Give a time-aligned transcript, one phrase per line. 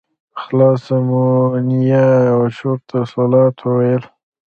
[0.41, 4.03] خلاصه مونيه او شروط الصلاة وويل.